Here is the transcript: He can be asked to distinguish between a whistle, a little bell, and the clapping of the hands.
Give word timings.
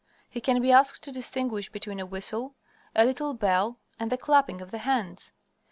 He 0.27 0.41
can 0.41 0.59
be 0.63 0.71
asked 0.71 1.03
to 1.03 1.11
distinguish 1.11 1.69
between 1.69 1.99
a 1.99 2.07
whistle, 2.07 2.55
a 2.95 3.05
little 3.05 3.35
bell, 3.35 3.77
and 3.99 4.11
the 4.11 4.17
clapping 4.17 4.59
of 4.59 4.71
the 4.71 4.79
hands. 4.79 5.31